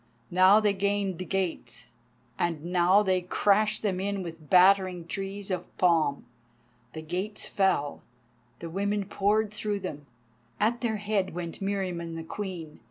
Now 0.31 0.59
they 0.59 0.73
gained 0.73 1.19
the 1.19 1.25
gates, 1.25 1.85
and 2.39 2.65
now 2.65 3.03
they 3.03 3.21
crashed 3.21 3.83
them 3.83 3.99
in 3.99 4.23
with 4.23 4.49
battering 4.49 5.05
trees 5.05 5.51
of 5.51 5.77
palm. 5.77 6.25
The 6.93 7.03
gates 7.03 7.47
fell, 7.47 8.01
the 8.57 8.69
women 8.71 9.05
poured 9.05 9.53
through 9.53 9.81
them. 9.81 10.07
At 10.59 10.81
their 10.81 10.95
head 10.97 11.35
went 11.35 11.61
Meriamun 11.61 12.15
the 12.15 12.23
Queen. 12.23 12.79